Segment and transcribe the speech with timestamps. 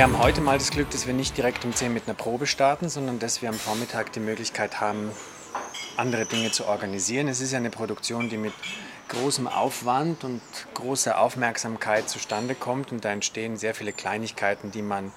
[0.00, 2.46] Wir haben heute mal das Glück, dass wir nicht direkt um 10 mit einer Probe
[2.46, 5.10] starten, sondern dass wir am Vormittag die Möglichkeit haben,
[5.98, 7.28] andere Dinge zu organisieren.
[7.28, 8.54] Es ist ja eine Produktion, die mit
[9.08, 10.40] großem Aufwand und
[10.72, 15.12] großer Aufmerksamkeit zustande kommt und da entstehen sehr viele Kleinigkeiten, die man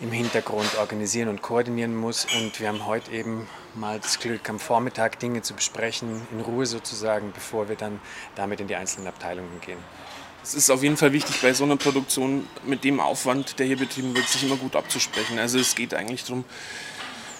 [0.00, 2.26] im Hintergrund organisieren und koordinieren muss.
[2.34, 6.64] Und wir haben heute eben mal das Glück, am Vormittag Dinge zu besprechen, in Ruhe
[6.64, 8.00] sozusagen, bevor wir dann
[8.36, 9.76] damit in die einzelnen Abteilungen gehen.
[10.42, 13.76] Es ist auf jeden Fall wichtig, bei so einer Produktion mit dem Aufwand, der hier
[13.76, 15.38] betrieben wird, sich immer gut abzusprechen.
[15.38, 16.44] Also es geht eigentlich darum,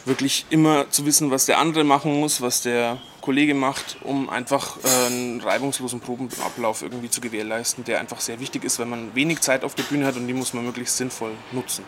[0.05, 4.79] wirklich immer zu wissen, was der andere machen muss, was der Kollege macht, um einfach
[4.85, 9.41] äh, einen reibungslosen Probenablauf irgendwie zu gewährleisten, der einfach sehr wichtig ist, weil man wenig
[9.41, 11.85] Zeit auf der Bühne hat und die muss man möglichst sinnvoll nutzen.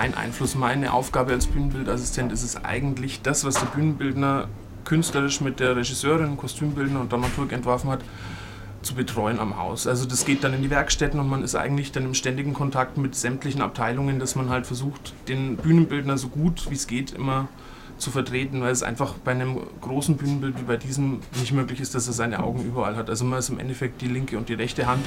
[0.00, 4.48] Mein Einfluss, meine Aufgabe als Bühnenbildassistent ist es eigentlich, das, was der Bühnenbildner
[4.86, 8.00] künstlerisch mit der Regisseurin, Kostümbildner und Dramaturg entworfen hat,
[8.80, 9.86] zu betreuen am Haus.
[9.86, 12.96] Also das geht dann in die Werkstätten und man ist eigentlich dann im ständigen Kontakt
[12.96, 17.48] mit sämtlichen Abteilungen, dass man halt versucht, den Bühnenbildner so gut wie es geht immer
[17.98, 21.94] zu vertreten, weil es einfach bei einem großen Bühnenbild wie bei diesem nicht möglich ist,
[21.94, 23.10] dass er seine Augen überall hat.
[23.10, 25.04] Also man ist im Endeffekt die linke und die rechte Hand.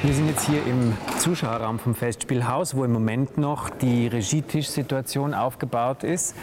[0.00, 6.04] Wir sind jetzt hier im Zuschauerraum vom Festspielhaus, wo im Moment noch die Regietischsituation aufgebaut
[6.04, 6.36] ist.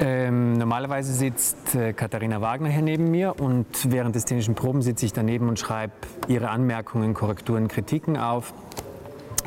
[0.00, 5.04] Ähm, normalerweise sitzt äh, Katharina Wagner hier neben mir und während des szenischen Proben sitze
[5.04, 5.92] ich daneben und schreibe
[6.28, 8.54] ihre Anmerkungen, Korrekturen, Kritiken auf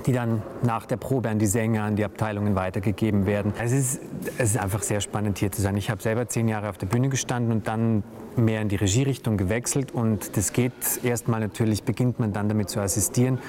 [0.06, 3.54] die dann nach der Probe an die Sänger, an die Abteilungen weitergegeben werden.
[3.62, 4.02] Es ist,
[4.38, 5.78] es ist einfach sehr spannend hier zu sein.
[5.78, 8.04] Ich habe selber zehn Jahre auf der Bühne gestanden und dann
[8.36, 10.72] mehr in die Regierichtung gewechselt und das geht
[11.04, 13.40] erstmal natürlich, beginnt man dann damit zu assistieren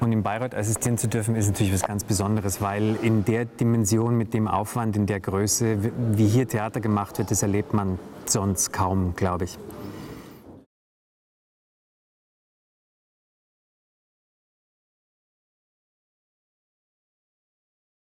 [0.00, 4.16] und im Bayreuth assistieren zu dürfen ist natürlich was ganz Besonderes, weil in der Dimension,
[4.18, 5.78] mit dem Aufwand, in der Größe,
[6.12, 9.58] wie hier Theater gemacht wird, das erlebt man sonst kaum, glaube ich.